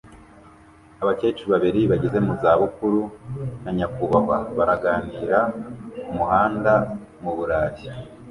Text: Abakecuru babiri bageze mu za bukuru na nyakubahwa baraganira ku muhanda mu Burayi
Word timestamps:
Abakecuru 1.03 1.49
babiri 1.55 1.81
bageze 1.91 2.17
mu 2.25 2.33
za 2.41 2.51
bukuru 2.61 3.01
na 3.63 3.71
nyakubahwa 3.77 4.37
baraganira 4.57 5.39
ku 6.03 6.11
muhanda 6.17 6.73
mu 7.23 7.31
Burayi 7.37 7.87